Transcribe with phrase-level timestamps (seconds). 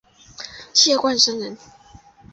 [0.73, 1.55] 谢冠生人。